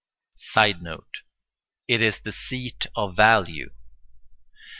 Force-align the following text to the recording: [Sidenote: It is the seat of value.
[Sidenote: 0.35 1.21
It 1.87 2.01
is 2.01 2.21
the 2.21 2.33
seat 2.33 2.87
of 2.95 3.15
value. 3.15 3.69